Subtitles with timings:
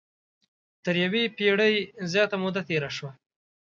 [0.83, 1.75] تر یوې پېړۍ
[2.11, 3.11] زیاته موده تېره شوه.